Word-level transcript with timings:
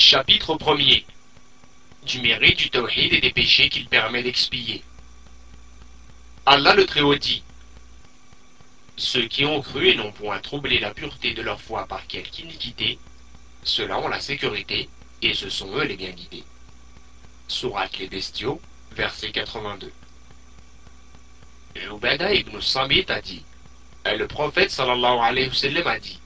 Chapitre 0.00 0.56
1er 0.56 1.04
Du 2.06 2.22
mérite 2.22 2.56
du 2.56 2.70
tawhid 2.70 3.12
et 3.12 3.20
des 3.20 3.34
péchés 3.34 3.68
qu'il 3.68 3.86
permet 3.86 4.22
d'expier. 4.22 4.82
Allah 6.46 6.74
le 6.74 6.86
Très-Haut 6.86 7.16
dit 7.16 7.42
Ceux 8.96 9.28
qui 9.28 9.44
ont 9.44 9.60
cru 9.60 9.88
et 9.88 9.94
n'ont 9.94 10.10
point 10.10 10.40
troublé 10.40 10.78
la 10.80 10.94
pureté 10.94 11.34
de 11.34 11.42
leur 11.42 11.60
foi 11.60 11.86
par 11.86 12.06
quelque 12.06 12.38
iniquité, 12.38 12.98
ceux-là 13.62 13.98
ont 13.98 14.08
la 14.08 14.20
sécurité, 14.20 14.88
et 15.20 15.34
ce 15.34 15.50
sont 15.50 15.70
eux 15.76 15.84
les 15.84 15.98
bien 15.98 16.12
guidés. 16.12 16.44
Sourate 17.46 17.98
les 17.98 18.08
bestiaux, 18.08 18.58
verset 18.92 19.32
82. 19.32 19.92
Ubada 21.76 22.32
ibn 22.32 22.58
Samit 22.62 23.10
a 23.10 23.20
dit 23.20 23.44
Le 24.06 24.26
prophète 24.26 24.70
sallallahu 24.70 25.18
alayhi 25.20 25.48
wa 25.48 25.54
sallam 25.54 25.86
a 25.86 25.98
dit 25.98 26.18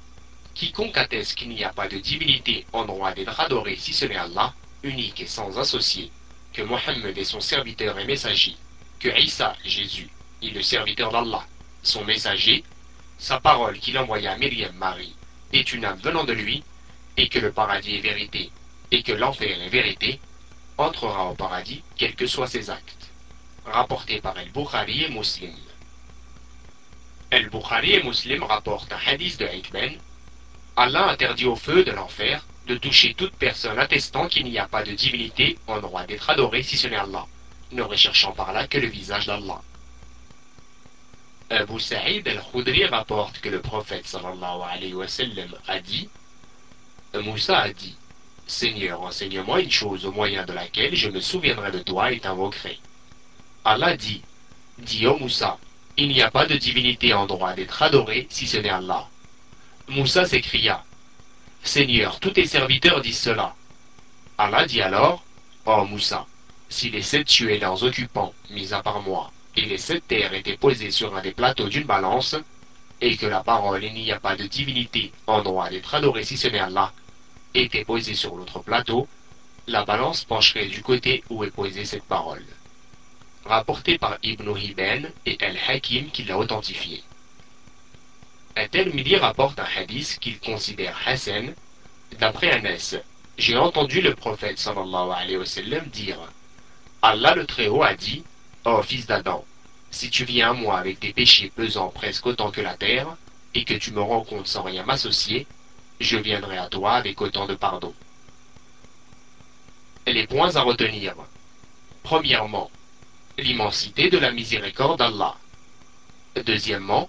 Quiconque 0.54 0.96
atteste 0.96 1.34
qu'il 1.34 1.48
n'y 1.48 1.64
a 1.64 1.72
pas 1.72 1.88
de 1.88 1.98
divinité 1.98 2.64
en 2.72 2.84
droit 2.84 3.12
d'être 3.12 3.40
adoré 3.40 3.76
si 3.76 3.92
ce 3.92 4.04
n'est 4.04 4.16
Allah, 4.16 4.54
unique 4.84 5.20
et 5.20 5.26
sans 5.26 5.58
associé, 5.58 6.12
que 6.52 6.62
Mohammed 6.62 7.18
est 7.18 7.24
son 7.24 7.40
serviteur 7.40 7.98
et 7.98 8.04
messager, 8.04 8.56
que 9.00 9.08
Isa, 9.18 9.56
Jésus, 9.64 10.08
est 10.42 10.50
le 10.50 10.62
serviteur 10.62 11.10
d'Allah, 11.10 11.44
son 11.82 12.04
messager, 12.04 12.62
sa 13.18 13.40
parole 13.40 13.78
qu'il 13.80 13.98
envoya 13.98 14.32
à 14.32 14.38
Myriam 14.38 14.74
Marie, 14.76 15.16
est 15.52 15.72
une 15.72 15.84
âme 15.84 15.98
venant 15.98 16.24
de 16.24 16.32
lui, 16.32 16.62
et 17.16 17.28
que 17.28 17.40
le 17.40 17.52
paradis 17.52 17.96
est 17.96 18.00
vérité, 18.00 18.50
et 18.92 19.02
que 19.02 19.12
l'enfer 19.12 19.60
est 19.60 19.68
vérité, 19.68 20.20
entrera 20.78 21.30
au 21.30 21.34
paradis, 21.34 21.82
quels 21.96 22.14
que 22.14 22.26
soient 22.26 22.46
ses 22.46 22.70
actes. 22.70 23.10
Rapporté 23.66 24.20
par 24.20 24.38
El-Bukhari 24.38 25.04
et 25.04 25.08
Muslim. 25.08 25.54
El-Bukhari 27.30 27.94
et 27.94 28.02
Muslim 28.02 28.42
rapportent 28.44 28.92
un 28.92 28.98
hadith 29.04 29.38
de 29.40 29.46
Hikben, 29.46 29.98
Allah 30.76 31.08
interdit 31.10 31.46
au 31.46 31.56
feu 31.56 31.84
de 31.84 31.92
l'enfer 31.92 32.44
de 32.66 32.76
toucher 32.76 33.14
toute 33.14 33.34
personne 33.36 33.78
attestant 33.78 34.26
qu'il 34.26 34.44
n'y 34.44 34.58
a 34.58 34.66
pas 34.66 34.82
de 34.82 34.92
divinité 34.92 35.58
en 35.66 35.80
droit 35.80 36.04
d'être 36.04 36.30
adoré 36.30 36.62
si 36.62 36.76
ce 36.76 36.88
n'est 36.88 36.96
Allah, 36.96 37.26
ne 37.72 37.82
recherchant 37.82 38.32
par 38.32 38.52
là 38.52 38.66
que 38.66 38.78
le 38.78 38.88
visage 38.88 39.26
d'Allah. 39.26 39.60
Abu 41.50 41.78
Sa'id 41.78 42.26
al-Khudri 42.26 42.86
rapporte 42.86 43.38
que 43.40 43.50
le 43.50 43.60
prophète 43.60 44.06
sallallahu 44.06 44.62
alayhi 44.68 44.94
wa 44.94 45.06
sallam 45.06 45.54
a 45.68 45.78
dit 45.78 46.08
Moussa 47.14 47.58
a 47.60 47.68
dit 47.72 47.96
Seigneur, 48.46 49.02
enseigne-moi 49.02 49.60
une 49.60 49.70
chose 49.70 50.04
au 50.06 50.12
moyen 50.12 50.44
de 50.44 50.52
laquelle 50.52 50.96
je 50.96 51.08
me 51.08 51.20
souviendrai 51.20 51.70
de 51.70 51.78
toi 51.78 52.10
et 52.12 52.18
t'invoquerai. 52.18 52.78
Allah 53.64 53.96
dit 53.96 54.22
Dis 54.78 55.06
ô 55.06 55.16
Moussa, 55.18 55.58
il 55.96 56.08
n'y 56.08 56.22
a 56.22 56.30
pas 56.30 56.46
de 56.46 56.56
divinité 56.56 57.14
en 57.14 57.26
droit 57.26 57.52
d'être 57.54 57.80
adoré 57.82 58.26
si 58.28 58.46
ce 58.48 58.56
n'est 58.56 58.70
Allah. 58.70 59.06
Moussa 59.88 60.24
s'écria 60.24 60.82
Seigneur, 61.62 62.18
tous 62.18 62.30
tes 62.30 62.46
serviteurs 62.46 63.02
disent 63.02 63.18
cela. 63.20 63.54
Allah 64.38 64.64
dit 64.64 64.80
alors 64.80 65.22
Oh 65.66 65.84
Moussa, 65.84 66.26
si 66.70 66.88
les 66.88 67.02
sept 67.02 67.30
et 67.42 67.58
leurs 67.58 67.84
occupants, 67.84 68.32
mis 68.48 68.72
à 68.72 68.82
part 68.82 69.02
moi, 69.02 69.30
et 69.56 69.66
les 69.66 69.76
sept 69.76 70.08
terres 70.08 70.32
étaient 70.32 70.56
posés 70.56 70.90
sur 70.90 71.14
un 71.14 71.20
des 71.20 71.32
plateaux 71.32 71.68
d'une 71.68 71.84
balance, 71.84 72.34
et 73.02 73.18
que 73.18 73.26
la 73.26 73.44
parole 73.44 73.84
il 73.84 73.92
n'y 73.92 74.10
a 74.10 74.18
pas 74.18 74.36
de 74.36 74.46
divinité 74.46 75.12
en 75.26 75.42
droit 75.42 75.68
d'être 75.68 75.94
adoré 75.94 76.24
si 76.24 76.38
ce 76.38 76.48
n'est 76.48 76.60
Allah, 76.60 76.90
était 77.52 77.84
posée 77.84 78.14
sur 78.14 78.36
l'autre 78.36 78.60
plateau, 78.60 79.06
la 79.66 79.84
balance 79.84 80.24
pencherait 80.24 80.68
du 80.68 80.82
côté 80.82 81.22
où 81.28 81.44
est 81.44 81.50
posée 81.50 81.84
cette 81.84 82.04
parole. 82.04 82.44
Rapporté 83.44 83.98
par 83.98 84.16
Ibn 84.22 84.56
Hibben 84.56 85.12
et 85.26 85.36
El-Hakim 85.44 86.10
qui 86.10 86.24
l'a 86.24 86.38
authentifié. 86.38 87.02
At-Tirmidhi 88.56 89.16
rapporte 89.16 89.58
un 89.58 89.66
hadith 89.76 90.18
qu'il 90.20 90.38
considère 90.38 90.96
Hassan. 91.06 91.54
D'après 92.20 92.50
Anas, 92.52 92.96
j'ai 93.36 93.56
entendu 93.56 94.00
le 94.00 94.14
prophète 94.14 94.58
sallallahu 94.58 95.10
alayhi 95.10 95.36
wa 95.38 95.46
sallam 95.46 95.86
dire 95.86 96.18
Allah 97.02 97.34
le 97.34 97.46
Très-Haut 97.46 97.82
a 97.82 97.94
dit 97.94 98.22
Ô 98.64 98.82
fils 98.82 99.06
d'Adam, 99.06 99.44
si 99.90 100.08
tu 100.08 100.24
viens 100.24 100.50
à 100.50 100.52
moi 100.52 100.78
avec 100.78 101.00
des 101.00 101.12
péchés 101.12 101.50
pesant 101.54 101.88
presque 101.88 102.26
autant 102.26 102.50
que 102.50 102.60
la 102.60 102.76
terre, 102.76 103.16
et 103.54 103.64
que 103.64 103.74
tu 103.74 103.92
me 103.92 104.00
rencontres 104.00 104.48
sans 104.48 104.62
rien 104.62 104.84
m'associer, 104.84 105.46
je 106.00 106.16
viendrai 106.16 106.58
à 106.58 106.68
toi 106.68 106.92
avec 106.92 107.20
autant 107.20 107.46
de 107.46 107.54
pardon. 107.54 107.94
Les 110.06 110.26
points 110.26 110.56
à 110.56 110.62
retenir. 110.62 111.14
Premièrement, 112.02 112.70
l'immensité 113.38 114.10
de 114.10 114.18
la 114.18 114.32
miséricorde 114.32 114.98
d'Allah. 114.98 115.36
Deuxièmement, 116.44 117.08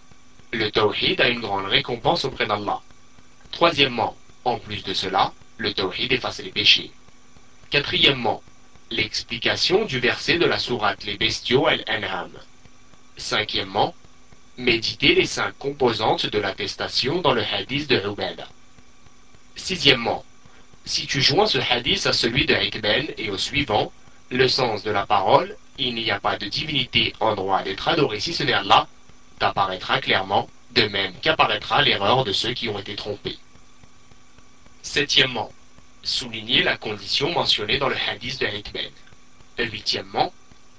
le 0.56 0.72
tawhid 0.72 1.22
a 1.22 1.30
une 1.30 1.42
grande 1.42 1.66
récompense 1.66 2.26
auprès 2.26 2.46
d'Allah. 2.46 2.82
Troisièmement, 3.52 4.16
en 4.44 4.58
plus 4.58 4.84
de 4.84 4.94
cela, 4.94 5.34
le 5.58 5.74
tawhid 5.74 6.12
efface 6.12 6.40
les 6.40 6.52
péchés. 6.52 6.92
Quatrièmement, 7.70 8.42
l'explication 8.92 9.86
du 9.86 10.00
verset 10.00 10.38
de 10.38 10.46
la 10.46 10.60
sourate 10.60 11.04
Les 11.04 11.18
bestiaux 11.18 11.68
Al-An'am. 11.68 12.32
Cinquièmement, 13.18 13.94
méditer 14.58 15.16
les 15.16 15.26
cinq 15.26 15.58
composantes 15.58 16.26
de 16.26 16.40
l'attestation 16.40 17.22
dans 17.22 17.34
le 17.34 17.44
hadith 17.44 17.90
de 17.90 17.98
Ubada. 18.08 18.48
Sixièmement, 19.56 20.24
si 20.86 21.08
tu 21.08 21.22
joins 21.22 21.48
ce 21.48 21.58
hadith 21.58 22.06
à 22.06 22.14
celui 22.14 22.46
de 22.46 22.54
Hikben 22.54 23.08
et 23.18 23.30
au 23.32 23.38
suivant, 23.38 23.92
le 24.30 24.48
sens 24.48 24.84
de 24.84 24.92
la 24.92 25.06
parole, 25.06 25.56
il 25.78 25.96
n'y 25.96 26.12
a 26.12 26.20
pas 26.20 26.38
de 26.38 26.46
divinité 26.48 27.14
en 27.20 27.36
droit 27.36 27.64
d'être 27.64 27.88
adoré 27.88 28.20
si 28.20 28.34
ce 28.34 28.44
n'est 28.44 28.54
Allah, 28.54 28.88
t'apparaîtra 29.40 30.02
clairement, 30.02 30.50
de 30.72 30.84
même 30.84 31.14
qu'apparaîtra 31.22 31.82
l'erreur 31.82 32.24
de 32.24 32.34
ceux 32.34 32.54
qui 32.54 32.70
ont 32.70 32.80
été 32.80 32.96
trompés. 32.96 33.38
Septièmement, 34.82 35.52
souligner 36.04 36.64
la 36.64 36.78
condition 36.78 37.32
mentionnée 37.32 37.78
dans 37.78 37.90
le 37.90 37.98
hadith 37.98 38.40
de 38.40 38.48
Hikben. 38.48 38.92
Huitièmement, 39.58 40.34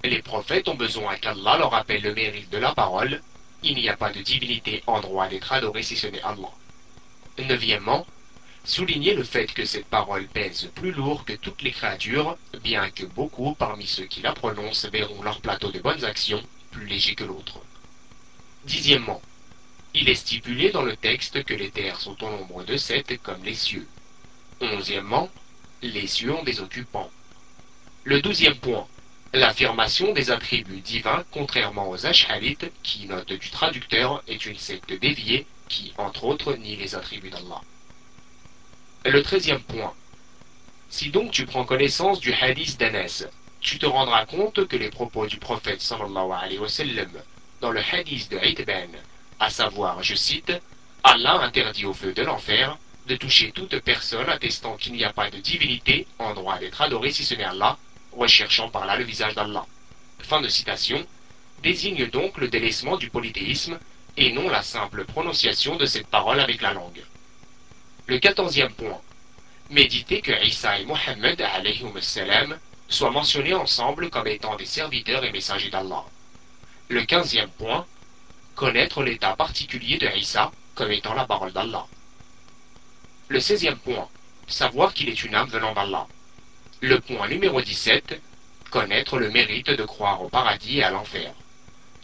les 0.05 0.23
prophètes 0.23 0.69
ont 0.69 0.75
besoin 0.75 1.17
qu'Allah 1.17 1.59
leur 1.59 1.73
rappelle 1.73 2.03
le 2.03 2.15
mérite 2.15 2.51
de 2.51 2.59
la 2.59 2.75
parole, 2.75 3.23
il 3.63 3.75
n'y 3.75 3.89
a 3.89 3.97
pas 3.97 4.13
de 4.13 4.21
divinité 4.21 4.83
en 4.87 5.01
droit 5.01 5.29
d'être 5.29 5.53
adoré 5.53 5.83
si 5.83 5.97
ce 5.97 6.07
n'est 6.07 6.23
Allah. 6.23 6.53
Neuvièmement, 7.39 8.07
souligner 8.65 9.15
le 9.15 9.25
fait 9.25 9.53
que 9.53 9.65
cette 9.65 9.87
parole 9.87 10.27
pèse 10.29 10.71
plus 10.75 10.93
lourd 10.93 11.25
que 11.25 11.33
toutes 11.33 11.63
les 11.63 11.73
créatures, 11.73 12.37
bien 12.63 12.91
que 12.91 13.05
beaucoup 13.05 13.55
parmi 13.55 13.87
ceux 13.87 14.07
qui 14.07 14.23
la 14.23 14.33
prononcent 14.33 14.87
verront 14.87 15.23
leur 15.23 15.41
plateau 15.41 15.73
de 15.73 15.81
bonnes 15.81 16.05
actions 16.05 16.43
plus 16.71 16.87
léger 16.87 17.15
que 17.15 17.25
l'autre. 17.25 17.61
Dixièmement, 18.67 19.23
il 19.95 20.09
est 20.09 20.17
stipulé 20.17 20.73
dans 20.73 20.83
le 20.83 20.97
texte 20.97 21.45
que 21.45 21.55
les 21.55 21.71
terres 21.71 22.01
sont 22.01 22.21
au 22.25 22.31
nombre 22.31 22.65
de 22.65 22.77
sept 22.77 23.17
comme 23.23 23.45
les 23.45 23.55
cieux. 23.55 23.87
Onzièmement, 24.61 25.31
les 25.83 26.09
cieux 26.09 26.35
ont 26.35 26.43
des 26.43 26.59
occupants. 26.59 27.09
Le 28.03 28.21
douzième 28.21 28.57
point, 28.57 28.89
l'affirmation 29.33 30.13
des 30.13 30.33
attributs 30.33 30.81
divins 30.81 31.25
contrairement 31.31 31.89
aux 31.89 32.07
Ash'arites 32.07 32.73
qui, 32.83 33.07
note 33.07 33.33
du 33.33 33.51
traducteur, 33.51 34.25
est 34.27 34.47
une 34.47 34.59
secte 34.59 34.93
déviée 34.93 35.47
qui, 35.69 35.93
entre 35.97 36.25
autres, 36.25 36.55
nie 36.55 36.75
les 36.75 36.97
attributs 36.97 37.31
d'Allah. 37.31 37.63
Le 39.05 39.23
treizième 39.23 39.63
point, 39.63 39.95
si 40.91 41.11
donc 41.11 41.31
tu 41.31 41.47
prends 41.47 41.65
connaissance 41.65 42.19
du 42.19 42.33
hadith 42.33 42.81
d'Anas, 42.81 43.27
tu 43.61 43.79
te 43.79 43.87
rendras 43.87 44.27
compte 44.27 44.67
que 44.67 44.77
les 44.77 44.91
propos 44.91 45.29
du 45.29 45.37
prophète 45.37 45.81
sallallahu 45.81 46.33
alayhi 46.33 46.59
wa 46.59 46.69
sallam 46.69 47.13
dans 47.61 47.71
le 47.71 47.81
hadith 47.81 48.31
de 48.31 48.39
Itban, 48.39 48.99
à 49.41 49.51
savoir, 49.51 50.03
je 50.03 50.15
cite, 50.15 50.53
Allah 51.03 51.41
interdit 51.43 51.87
au 51.87 51.95
feu 51.95 52.13
de 52.13 52.23
l'enfer 52.23 52.77
de 53.07 53.17
toucher 53.17 53.53
toute 53.53 53.79
personne 53.81 54.29
attestant 54.29 54.77
qu'il 54.77 54.93
n'y 54.95 55.05
a 55.05 55.13
pas 55.13 55.31
de 55.31 55.39
divinité 55.39 56.07
en 56.19 56.35
droit 56.35 56.59
d'être 56.59 56.81
adoré 56.83 57.13
si 57.13 57.25
ce 57.25 57.35
n'est 57.35 57.45
Allah, 57.45 57.79
recherchant 58.13 58.69
par 58.69 58.87
là 58.87 58.97
le 58.97 59.05
visage 59.05 59.35
d'Allah. 59.35 59.65
Fin 60.21 60.41
de 60.41 60.49
citation, 60.49 61.07
désigne 61.63 62.09
donc 62.09 62.39
le 62.39 62.49
délaissement 62.49 62.97
du 62.97 63.11
polythéisme 63.11 63.79
et 64.17 64.33
non 64.33 64.49
la 64.49 64.63
simple 64.63 65.05
prononciation 65.05 65.77
de 65.77 65.87
cette 65.87 66.09
parole 66.09 66.41
avec 66.41 66.63
la 66.63 66.73
langue. 66.73 67.03
Le 68.07 68.19
quatorzième 68.19 68.73
point, 68.73 69.01
méditer 69.71 70.21
que 70.21 70.45
Isa 70.45 70.79
et 70.79 70.85
Mohammed 70.85 71.45
soient 72.89 73.11
mentionnés 73.11 73.55
ensemble 73.55 74.11
comme 74.11 74.27
étant 74.27 74.57
des 74.57 74.67
serviteurs 74.67 75.25
et 75.25 75.33
messagers 75.33 75.71
d'Allah. 75.71 76.05
Le 76.89 77.05
quinzième 77.05 77.51
point, 77.51 77.85
connaître 78.55 79.03
l'état 79.03 79.35
particulier 79.35 79.99
de 79.99 80.07
Isa 80.17 80.53
comme 80.77 80.93
étant 80.93 81.15
la 81.15 81.27
parole 81.27 81.53
d'Allah. 81.53 81.85
Le 83.29 83.41
seizième 83.41 83.79
point, 83.79 84.09
savoir 84.47 84.95
qu'il 84.95 85.09
est 85.09 85.25
une 85.25 85.35
âme 85.35 85.49
venant 85.49 85.75
d'Allah. 85.75 86.07
Le 86.81 87.01
point 87.01 87.27
numéro 87.27 87.61
17, 87.61 88.21
connaître 88.71 89.19
le 89.19 89.31
mérite 89.31 89.71
de 89.71 89.85
croire 89.85 90.23
au 90.23 90.29
paradis 90.29 90.79
et 90.79 90.85
à 90.85 90.91
l'enfer. 90.91 91.35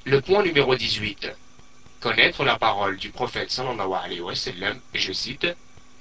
Le 0.05 0.21
point 0.21 0.43
numéro 0.43 0.75
18, 0.75 1.31
connaître 2.01 2.45
la 2.45 2.59
parole 2.59 2.97
du 2.97 3.11
prophète 3.11 3.53
sallallahu 3.53 3.93
alayhi 3.93 4.21
wa 4.21 4.35
sallam, 4.35 4.81
je 4.95 5.13
cite, 5.13 5.47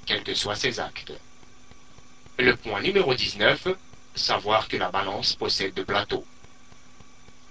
quels 0.08 0.24
que 0.24 0.34
soient 0.34 0.56
ses 0.56 0.80
actes. 0.80 1.14
Le 2.40 2.56
point 2.56 2.82
numéro 2.82 3.14
19, 3.14 3.68
savoir 4.16 4.68
que 4.68 4.78
la 4.78 4.90
balance 4.90 5.36
possède 5.36 5.76
de 5.76 5.84
plateaux. 5.84 6.26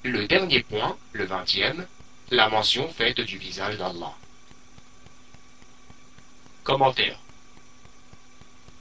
Le 0.03 0.27
dernier 0.27 0.63
point, 0.63 0.97
le 1.13 1.27
vingtième, 1.27 1.87
la 2.31 2.49
mention 2.49 2.89
faite 2.89 3.21
du 3.21 3.37
visage 3.37 3.77
d'Allah. 3.77 4.17
Commentaire. 6.65 7.19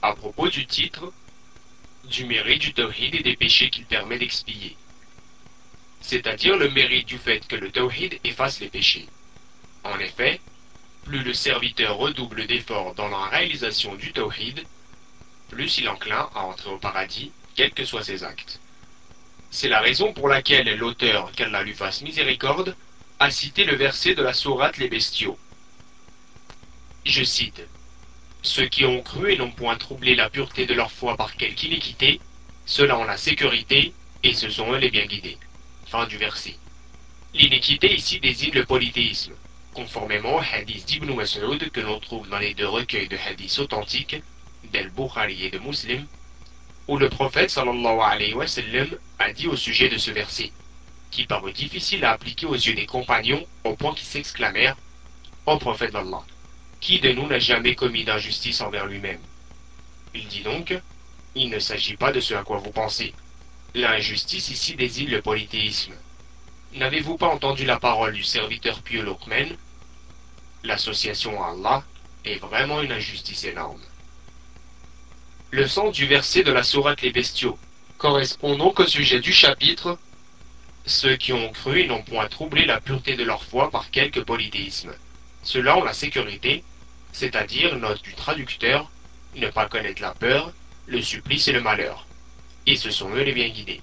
À 0.00 0.14
propos 0.14 0.48
du 0.48 0.66
titre 0.66 1.12
du 2.04 2.24
mérite 2.24 2.62
du 2.62 2.72
tawhid 2.72 3.14
et 3.14 3.22
des 3.22 3.36
péchés 3.36 3.68
qu'il 3.68 3.84
permet 3.84 4.18
d'expier. 4.18 4.78
C'est-à-dire 6.00 6.56
le 6.56 6.70
mérite 6.70 7.06
du 7.06 7.18
fait 7.18 7.46
que 7.46 7.56
le 7.56 7.70
tawhid 7.70 8.18
efface 8.24 8.60
les 8.60 8.70
péchés. 8.70 9.06
En 9.84 9.98
effet, 9.98 10.40
plus 11.04 11.22
le 11.22 11.34
serviteur 11.34 11.98
redouble 11.98 12.46
d'efforts 12.46 12.94
dans 12.94 13.08
la 13.08 13.26
réalisation 13.26 13.94
du 13.94 14.14
tawhid, 14.14 14.64
plus 15.50 15.76
il 15.76 15.88
enclin 15.90 16.30
à 16.34 16.44
entrer 16.44 16.70
au 16.70 16.78
paradis, 16.78 17.30
quels 17.56 17.74
que 17.74 17.84
soient 17.84 18.04
ses 18.04 18.24
actes. 18.24 18.58
C'est 19.50 19.68
la 19.68 19.80
raison 19.80 20.12
pour 20.12 20.28
laquelle 20.28 20.76
l'auteur, 20.76 21.32
qu'Allah 21.32 21.64
lui 21.64 21.74
fasse 21.74 22.02
miséricorde, 22.02 22.76
a 23.18 23.30
cité 23.30 23.64
le 23.64 23.74
verset 23.74 24.14
de 24.14 24.22
la 24.22 24.32
sourate 24.32 24.78
Les 24.78 24.88
Bestiaux. 24.88 25.38
Je 27.04 27.24
cite 27.24 27.60
Ceux 28.42 28.66
qui 28.66 28.84
ont 28.84 29.02
cru 29.02 29.32
et 29.32 29.36
n'ont 29.36 29.50
point 29.50 29.76
troublé 29.76 30.14
la 30.14 30.30
pureté 30.30 30.66
de 30.66 30.74
leur 30.74 30.92
foi 30.92 31.16
par 31.16 31.36
quelque 31.36 31.64
iniquité, 31.64 32.20
ceux-là 32.64 32.96
ont 32.96 33.04
la 33.04 33.16
sécurité, 33.16 33.92
et 34.22 34.34
ce 34.34 34.48
sont 34.48 34.72
eux 34.72 34.78
les 34.78 34.90
bien 34.90 35.06
guidés. 35.06 35.38
Fin 35.86 36.06
du 36.06 36.16
verset. 36.16 36.56
L'iniquité 37.34 37.92
ici 37.92 38.20
désigne 38.20 38.54
le 38.54 38.64
polythéisme, 38.64 39.34
conformément 39.74 40.36
au 40.36 40.40
hadith 40.40 40.86
d'Ibn 40.86 41.12
Mas'ud 41.14 41.70
que 41.70 41.80
l'on 41.80 41.98
trouve 41.98 42.28
dans 42.28 42.38
les 42.38 42.54
deux 42.54 42.68
recueils 42.68 43.08
de 43.08 43.16
hadiths 43.16 43.58
authentiques 43.58 44.22
d'Al-Bukhari 44.72 45.44
et 45.44 45.50
de 45.50 45.58
Muslim, 45.58 46.06
où 46.90 46.98
le 46.98 47.08
prophète 47.08 47.50
sallallahu 47.50 48.00
alayhi 48.00 48.34
wa 48.34 48.48
sallam 48.48 48.88
a 49.20 49.32
dit 49.32 49.46
au 49.46 49.54
sujet 49.54 49.88
de 49.88 49.96
ce 49.96 50.10
verset, 50.10 50.50
qui 51.12 51.24
parut 51.24 51.52
difficile 51.52 52.04
à 52.04 52.10
appliquer 52.10 52.46
aux 52.46 52.54
yeux 52.54 52.74
des 52.74 52.86
compagnons 52.86 53.46
au 53.62 53.76
point 53.76 53.94
qu'ils 53.94 54.08
s'exclamèrent 54.08 54.76
Ô 55.46 55.56
prophète 55.58 55.92
d'Allah, 55.92 56.24
qui 56.80 56.98
de 56.98 57.12
nous 57.12 57.28
n'a 57.28 57.38
jamais 57.38 57.76
commis 57.76 58.02
d'injustice 58.02 58.60
envers 58.60 58.86
lui-même? 58.86 59.20
Il 60.14 60.26
dit 60.26 60.42
donc 60.42 60.76
Il 61.36 61.50
ne 61.50 61.60
s'agit 61.60 61.96
pas 61.96 62.10
de 62.10 62.18
ce 62.18 62.34
à 62.34 62.42
quoi 62.42 62.58
vous 62.58 62.72
pensez. 62.72 63.14
L'injustice 63.76 64.50
ici 64.50 64.74
désigne 64.74 65.10
le 65.10 65.22
polythéisme. 65.22 65.94
N'avez-vous 66.74 67.16
pas 67.16 67.28
entendu 67.28 67.66
la 67.66 67.78
parole 67.78 68.14
du 68.14 68.24
serviteur 68.24 68.82
pieux 68.82 69.04
Lokmen? 69.04 69.56
L'association 70.64 71.40
à 71.40 71.52
Allah 71.52 71.84
est 72.24 72.38
vraiment 72.38 72.82
une 72.82 72.90
injustice 72.90 73.44
énorme. 73.44 73.80
Le 75.52 75.66
sens 75.66 75.92
du 75.92 76.06
verset 76.06 76.44
de 76.44 76.52
la 76.52 76.62
sourate 76.62 77.02
Les 77.02 77.10
Bestiaux 77.10 77.58
correspond 77.98 78.56
donc 78.56 78.78
au 78.78 78.86
sujet 78.86 79.18
du 79.18 79.32
chapitre 79.32 79.98
Ceux 80.86 81.16
qui 81.16 81.32
ont 81.32 81.50
cru 81.50 81.88
n'ont 81.88 82.04
point 82.04 82.28
troublé 82.28 82.66
la 82.66 82.80
pureté 82.80 83.16
de 83.16 83.24
leur 83.24 83.42
foi 83.42 83.68
par 83.68 83.90
quelque 83.90 84.20
polythéisme. 84.20 84.94
Ceux-là 85.42 85.76
ont 85.76 85.82
la 85.82 85.92
sécurité, 85.92 86.62
c'est-à-dire, 87.10 87.76
note 87.78 88.00
du 88.02 88.14
traducteur, 88.14 88.92
ne 89.34 89.48
pas 89.48 89.66
connaître 89.66 90.00
la 90.00 90.14
peur, 90.14 90.52
le 90.86 91.02
supplice 91.02 91.48
et 91.48 91.52
le 91.52 91.60
malheur. 91.60 92.06
Et 92.66 92.76
ce 92.76 92.92
sont 92.92 93.10
eux 93.10 93.22
les 93.22 93.32
bien 93.32 93.48
guidés. 93.48 93.80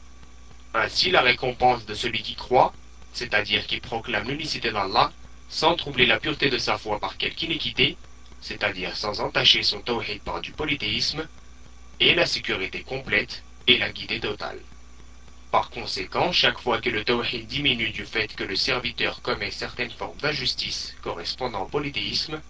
Ainsi 0.73 1.11
la 1.11 1.21
récompense 1.21 1.85
de 1.85 1.95
celui 1.95 2.21
qui 2.21 2.35
croit, 2.35 2.73
c'est-à-dire 3.11 3.67
qui 3.67 3.81
proclame 3.81 4.29
l'unicité 4.29 4.71
d'Allah, 4.71 5.11
sans 5.49 5.75
troubler 5.75 6.05
la 6.05 6.17
pureté 6.17 6.49
de 6.49 6.57
sa 6.57 6.77
foi 6.77 6.97
par 7.01 7.17
quelque 7.17 7.41
iniquité, 7.41 7.97
c'est-à-dire 8.39 8.95
sans 8.95 9.19
entacher 9.19 9.63
son 9.63 9.81
tawhid 9.81 10.21
par 10.21 10.39
du 10.39 10.53
polythéisme, 10.53 11.27
et 11.99 12.13
la 12.13 12.25
sécurité 12.25 12.83
complète 12.83 13.43
et 13.67 13.77
la 13.77 13.91
guidée 13.91 14.19
totale. 14.19 14.59
Par 15.51 15.69
conséquent, 15.69 16.31
chaque 16.31 16.59
fois 16.59 16.81
que 16.81 16.89
le 16.89 17.03
tawhid 17.03 17.47
diminue 17.47 17.89
du 17.89 18.05
fait 18.05 18.35
que 18.35 18.43
le 18.43 18.55
serviteur 18.55 19.21
commet 19.21 19.51
certaines 19.51 19.91
formes 19.91 20.17
d'injustice 20.17 20.95
correspondant 21.01 21.63
au 21.63 21.67
polythéisme, 21.67 22.41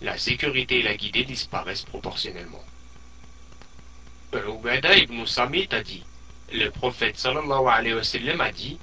la 0.00 0.16
sécurité 0.16 0.80
et 0.80 0.82
la 0.82 0.96
guidée 0.96 1.24
disparaissent 1.24 1.84
proportionnellement. 1.84 2.64
Ibn 4.32 5.26
Samit 5.26 5.68
a 5.72 5.82
dit 5.82 6.04
Le 6.52 6.70
prophète 6.70 7.18
sallallahu 7.18 7.66
alayhi 7.66 7.94
wa 7.94 8.04
sallam 8.04 8.40
a 8.40 8.52
dit 8.52 8.78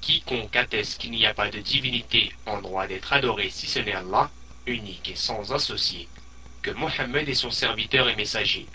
Quiconque 0.00 0.56
atteste 0.56 0.98
qu'il 1.00 1.10
n'y 1.10 1.26
a 1.26 1.34
pas 1.34 1.50
de 1.50 1.60
divinité 1.60 2.32
en 2.46 2.60
droit 2.62 2.86
d'être 2.86 3.12
adoré 3.12 3.50
si 3.50 3.66
ce 3.66 3.78
n'est 3.80 3.92
Allah, 3.92 4.30
unique 4.66 5.10
et 5.10 5.16
sans 5.16 5.52
associé, 5.52 6.08
que 6.62 6.70
Mohammed 6.70 7.28
est 7.28 7.34
son 7.34 7.50
serviteur 7.50 8.08
et 8.08 8.16
messager, 8.16 8.66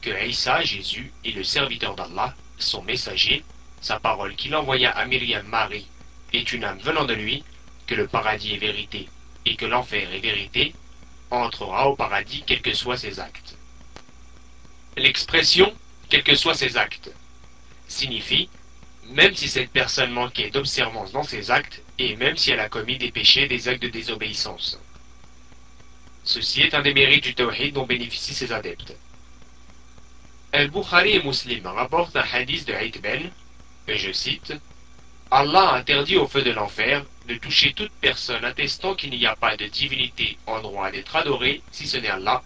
que 0.00 0.10
Isa, 0.26 0.62
Jésus, 0.62 1.12
est 1.24 1.32
le 1.32 1.44
serviteur 1.44 1.94
d'Allah, 1.94 2.34
son 2.58 2.82
messager, 2.82 3.44
sa 3.80 4.00
parole 4.00 4.34
qu'il 4.34 4.54
envoya 4.54 4.90
à 4.90 5.06
Myriam 5.06 5.46
Marie, 5.46 5.86
est 6.32 6.52
une 6.52 6.64
âme 6.64 6.78
venant 6.78 7.04
de 7.04 7.14
lui, 7.14 7.44
que 7.86 7.94
le 7.94 8.06
paradis 8.06 8.54
est 8.54 8.58
vérité, 8.58 9.08
et 9.46 9.56
que 9.56 9.66
l'enfer 9.66 10.12
est 10.12 10.20
vérité, 10.20 10.74
entrera 11.30 11.88
au 11.88 11.96
paradis 11.96 12.42
quels 12.46 12.62
que 12.62 12.74
soient 12.74 12.96
ses 12.96 13.20
actes. 13.20 13.56
L'expression 14.96 15.72
quels 16.08 16.24
que 16.24 16.34
soient 16.34 16.54
ses 16.54 16.76
actes 16.76 17.10
signifie 17.86 18.48
même 19.10 19.34
si 19.34 19.48
cette 19.48 19.70
personne 19.70 20.12
manquait 20.12 20.50
d'observance 20.50 21.12
dans 21.12 21.22
ses 21.22 21.50
actes, 21.50 21.82
et 21.98 22.16
même 22.16 22.36
si 22.36 22.52
elle 22.52 22.60
a 22.60 22.68
commis 22.68 22.96
des 22.96 23.10
péchés, 23.10 23.48
des 23.48 23.68
actes 23.68 23.82
de 23.82 23.88
désobéissance. 23.88 24.78
Ceci 26.22 26.62
est 26.62 26.74
un 26.74 26.82
des 26.82 26.94
mérites 26.94 27.24
du 27.24 27.34
tawhid 27.34 27.74
dont 27.74 27.86
bénéficient 27.86 28.34
ses 28.34 28.52
adeptes. 28.52 28.94
Al-Bukhari 30.52 31.12
et 31.12 31.22
Muslim 31.22 31.64
rapportent 31.66 32.16
un 32.16 32.24
hadith 32.32 32.66
de 32.66 32.98
Ben, 32.98 33.30
et 33.86 33.96
je 33.96 34.10
cite 34.12 34.52
Allah 35.30 35.74
interdit 35.74 36.16
au 36.16 36.26
feu 36.26 36.42
de 36.42 36.50
l'enfer 36.50 37.04
de 37.28 37.36
toucher 37.36 37.72
toute 37.72 37.92
personne 38.00 38.44
attestant 38.44 38.96
qu'il 38.96 39.10
n'y 39.10 39.26
a 39.26 39.36
pas 39.36 39.56
de 39.56 39.66
divinité 39.66 40.38
en 40.48 40.60
droit 40.60 40.90
d'être 40.90 41.14
adorée 41.14 41.62
si 41.70 41.86
ce 41.86 41.98
n'est 41.98 42.08
Allah, 42.08 42.42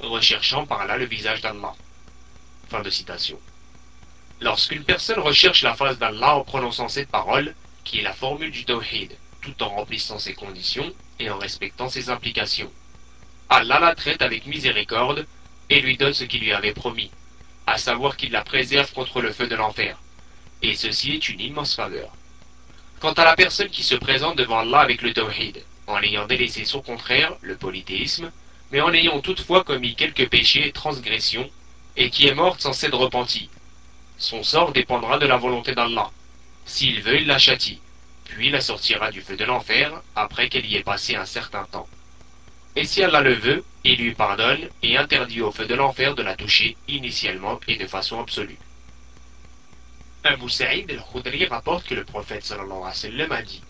recherchant 0.00 0.66
par 0.66 0.86
là 0.86 0.98
le 0.98 1.06
visage 1.06 1.40
d'Allah. 1.40 1.72
Fin 2.68 2.82
de 2.82 2.90
citation. 2.90 3.40
Lorsqu'une 4.42 4.84
personne 4.84 5.20
recherche 5.20 5.62
la 5.62 5.74
face 5.74 5.98
d'Allah 5.98 6.36
en 6.36 6.44
prononçant 6.44 6.88
cette 6.88 7.08
parole, 7.08 7.54
qui 7.84 8.00
est 8.00 8.02
la 8.02 8.12
formule 8.12 8.50
du 8.50 8.66
tawhid, 8.66 9.16
tout 9.40 9.62
en 9.62 9.70
remplissant 9.70 10.18
ses 10.18 10.34
conditions 10.34 10.92
et 11.18 11.30
en 11.30 11.38
respectant 11.38 11.88
ses 11.88 12.10
implications, 12.10 12.70
Allah 13.48 13.80
la 13.80 13.94
traite 13.94 14.20
avec 14.20 14.44
miséricorde 14.44 15.26
et 15.70 15.80
lui 15.80 15.96
donne 15.96 16.12
ce 16.12 16.24
qu'il 16.24 16.42
lui 16.42 16.52
avait 16.52 16.74
promis, 16.74 17.10
à 17.66 17.78
savoir 17.78 18.16
qu'il 18.16 18.32
la 18.32 18.42
préserve 18.42 18.92
contre 18.92 19.20
le 19.20 19.32
feu 19.32 19.46
de 19.48 19.56
l'enfer. 19.56 19.98
Et 20.62 20.74
ceci 20.74 21.12
est 21.12 21.28
une 21.28 21.40
immense 21.40 21.74
faveur. 21.74 22.10
Quant 23.00 23.12
à 23.12 23.24
la 23.24 23.36
personne 23.36 23.68
qui 23.68 23.82
se 23.82 23.94
présente 23.94 24.36
devant 24.36 24.60
Allah 24.60 24.80
avec 24.80 25.02
le 25.02 25.12
tawhid, 25.12 25.62
en 25.86 26.00
ayant 26.02 26.26
délaissé 26.26 26.64
son 26.64 26.80
contraire, 26.80 27.34
le 27.42 27.56
polythéisme, 27.56 28.30
mais 28.72 28.80
en 28.80 28.92
ayant 28.92 29.20
toutefois 29.20 29.64
commis 29.64 29.94
quelques 29.94 30.28
péchés 30.28 30.66
et 30.66 30.72
transgressions, 30.72 31.48
et 31.96 32.10
qui 32.10 32.26
est 32.26 32.34
morte 32.34 32.60
sans 32.60 32.72
s'être 32.72 32.96
repentie, 32.96 33.50
son 34.18 34.42
sort 34.42 34.72
dépendra 34.72 35.18
de 35.18 35.26
la 35.26 35.36
volonté 35.36 35.74
d'Allah. 35.74 36.10
S'il 36.64 37.02
veut, 37.02 37.20
il 37.20 37.26
la 37.26 37.38
châtie, 37.38 37.80
puis 38.24 38.50
la 38.50 38.60
sortira 38.60 39.10
du 39.10 39.20
feu 39.20 39.36
de 39.36 39.44
l'enfer 39.44 39.92
après 40.14 40.48
qu'elle 40.48 40.66
y 40.66 40.76
ait 40.76 40.82
passé 40.82 41.16
un 41.16 41.26
certain 41.26 41.64
temps. 41.64 41.88
Et 42.76 42.84
si 42.84 43.02
Allah 43.02 43.22
le 43.22 43.32
veut, 43.32 43.64
il 43.84 43.96
lui 43.96 44.14
pardonne 44.14 44.68
et 44.82 44.98
interdit 44.98 45.40
au 45.40 45.50
feu 45.50 45.64
de 45.64 45.74
l'enfer 45.74 46.14
de 46.14 46.22
la 46.22 46.36
toucher 46.36 46.76
initialement 46.88 47.58
et 47.66 47.76
de 47.76 47.86
façon 47.86 48.20
absolue. 48.20 48.58
Abu 50.24 50.50
Sa'id 50.50 50.90
al-Khudri 50.90 51.46
rapporte 51.46 51.86
que 51.86 51.94
le 51.94 52.04
prophète 52.04 52.44
sallallahu 52.44 52.82
alayhi 52.82 53.28
wa 53.28 53.36
a 53.36 53.42
dit 53.42 53.62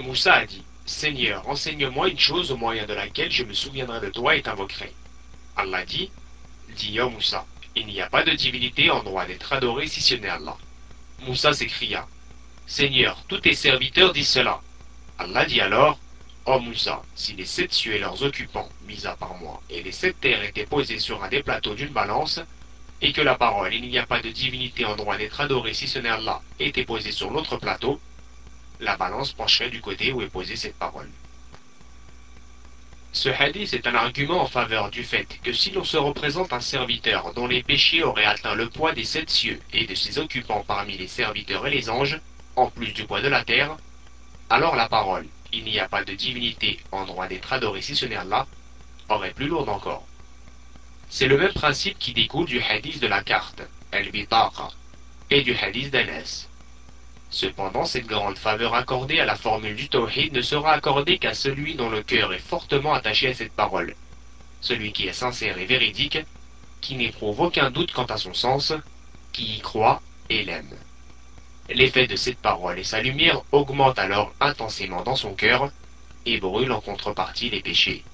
Moussa 0.00 0.34
a 0.34 0.46
dit 0.46 0.64
Seigneur, 0.84 1.48
enseigne-moi 1.48 2.08
une 2.08 2.18
chose 2.18 2.50
au 2.50 2.56
moyen 2.56 2.86
de 2.86 2.94
laquelle 2.94 3.30
je 3.30 3.44
me 3.44 3.54
souviendrai 3.54 4.00
de 4.00 4.10
toi 4.10 4.34
et 4.34 4.42
t'invoquerai. 4.42 4.92
Allah 5.56 5.84
dit 5.84 6.10
Dis, 6.70 7.00
ô 7.00 7.10
Moussa, 7.10 7.46
il 7.76 7.86
n'y 7.86 8.00
a 8.00 8.08
pas 8.08 8.24
de 8.24 8.32
divinité 8.32 8.90
en 8.90 9.04
droit 9.04 9.26
d'être 9.26 9.52
adoré 9.52 9.86
si 9.86 10.00
ce 10.00 10.16
n'est 10.16 10.28
Allah. 10.28 10.56
Moussa 11.20 11.52
s'écria 11.52 12.08
Seigneur, 12.66 13.22
tous 13.28 13.38
tes 13.38 13.54
serviteurs 13.54 14.12
disent 14.12 14.28
cela. 14.28 14.60
Allah 15.18 15.44
dit 15.44 15.60
alors 15.60 15.98
Ô 16.46 16.58
Moussa, 16.58 17.02
si 17.14 17.32
les 17.32 17.46
sept 17.46 17.72
cieux 17.72 17.94
et 17.94 17.98
leurs 17.98 18.22
occupants, 18.22 18.68
mis 18.86 19.06
à 19.06 19.16
part 19.16 19.34
moi, 19.34 19.62
et 19.70 19.82
les 19.82 19.92
sept 19.92 20.20
terres 20.20 20.42
étaient 20.42 20.66
posés 20.66 20.98
sur 20.98 21.24
un 21.24 21.28
des 21.28 21.42
plateaux 21.42 21.74
d'une 21.74 21.88
balance, 21.88 22.38
et 23.00 23.14
que 23.14 23.22
la 23.22 23.34
parole, 23.34 23.72
il 23.72 23.88
n'y 23.88 23.98
a 23.98 24.04
pas 24.04 24.20
de 24.20 24.28
divinité 24.28 24.84
en 24.84 24.94
droit 24.94 25.16
d'être 25.16 25.40
adorée 25.40 25.72
si 25.72 25.88
ce 25.88 25.98
n'est 25.98 26.10
Allah, 26.10 26.42
était 26.60 26.84
posée 26.84 27.12
sur 27.12 27.30
l'autre 27.30 27.56
plateau, 27.56 27.98
la 28.78 28.96
balance 28.98 29.32
pencherait 29.32 29.70
du 29.70 29.80
côté 29.80 30.12
où 30.12 30.20
est 30.20 30.28
posée 30.28 30.56
cette 30.56 30.76
parole. 30.76 31.08
Ce 33.12 33.30
hadith 33.30 33.72
est 33.72 33.86
un 33.86 33.94
argument 33.94 34.42
en 34.42 34.46
faveur 34.46 34.90
du 34.90 35.02
fait 35.02 35.40
que 35.42 35.52
si 35.52 35.70
l'on 35.70 35.84
se 35.84 35.96
représente 35.96 36.52
un 36.52 36.60
serviteur 36.60 37.32
dont 37.32 37.46
les 37.46 37.62
péchés 37.62 38.02
auraient 38.02 38.26
atteint 38.26 38.54
le 38.54 38.68
poids 38.68 38.92
des 38.92 39.04
sept 39.04 39.30
cieux 39.30 39.60
et 39.72 39.86
de 39.86 39.94
ses 39.94 40.18
occupants 40.18 40.64
parmi 40.66 40.98
les 40.98 41.08
serviteurs 41.08 41.66
et 41.66 41.70
les 41.70 41.88
anges, 41.88 42.20
en 42.56 42.68
plus 42.68 42.92
du 42.92 43.04
poids 43.06 43.22
de 43.22 43.28
la 43.28 43.44
terre, 43.44 43.76
alors 44.50 44.76
la 44.76 44.88
parole, 44.88 45.26
il 45.54 45.64
n'y 45.64 45.78
a 45.78 45.88
pas 45.88 46.04
de 46.04 46.12
divinité 46.14 46.80
en 46.90 47.04
droit 47.04 47.28
d'être 47.28 47.52
adorée 47.52 47.82
si 47.82 47.94
ce 47.94 48.06
n'est 48.06 48.16
Allah, 48.16 48.46
aurait 49.08 49.32
plus 49.32 49.46
lourde 49.46 49.68
encore. 49.68 50.06
C'est 51.08 51.28
le 51.28 51.38
même 51.38 51.52
principe 51.52 51.98
qui 51.98 52.12
découle 52.12 52.46
du 52.46 52.60
hadith 52.60 53.00
de 53.00 53.06
la 53.06 53.22
carte, 53.22 53.62
El-Bitaqa, 53.92 54.70
et 55.30 55.42
du 55.42 55.54
hadith 55.54 55.90
d'Anas. 55.90 56.48
Cependant, 57.30 57.84
cette 57.84 58.06
grande 58.06 58.38
faveur 58.38 58.74
accordée 58.74 59.20
à 59.20 59.24
la 59.24 59.36
formule 59.36 59.76
du 59.76 59.88
tawhid 59.88 60.32
ne 60.32 60.42
sera 60.42 60.72
accordée 60.72 61.18
qu'à 61.18 61.34
celui 61.34 61.74
dont 61.74 61.90
le 61.90 62.02
cœur 62.02 62.32
est 62.32 62.38
fortement 62.38 62.94
attaché 62.94 63.28
à 63.28 63.34
cette 63.34 63.52
parole, 63.52 63.94
celui 64.60 64.92
qui 64.92 65.06
est 65.06 65.12
sincère 65.12 65.58
et 65.58 65.66
véridique, 65.66 66.18
qui 66.80 66.96
n'éprouve 66.96 67.40
aucun 67.40 67.70
doute 67.70 67.92
quant 67.92 68.04
à 68.04 68.18
son 68.18 68.34
sens, 68.34 68.72
qui 69.32 69.56
y 69.56 69.60
croit 69.60 70.00
et 70.30 70.44
l'aime. 70.44 70.74
L'effet 71.70 72.06
de 72.06 72.16
cette 72.16 72.38
parole 72.38 72.78
et 72.78 72.84
sa 72.84 73.00
lumière 73.00 73.40
augmentent 73.50 73.98
alors 73.98 74.32
intensément 74.40 75.02
dans 75.02 75.16
son 75.16 75.34
cœur 75.34 75.70
et 76.26 76.38
brûlent 76.38 76.72
en 76.72 76.80
contrepartie 76.80 77.50
les 77.50 77.62
péchés. 77.62 78.04